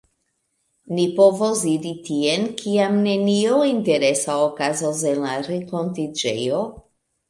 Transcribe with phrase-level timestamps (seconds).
[0.99, 6.69] Ni povos iri tien kiam nenio interesa okazos en la renkontiĝejo.